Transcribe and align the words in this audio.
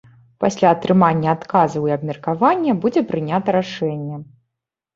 Пасля 0.45 0.71
атрымання 0.75 1.29
адказаў 1.37 1.85
і 1.91 1.95
абмеркавання 1.97 2.71
будзе 2.81 3.07
прынята 3.15 3.59
рашэнне. 3.61 4.15